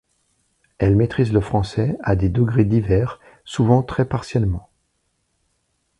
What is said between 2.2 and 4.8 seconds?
degrés divers, souvent très partiellement.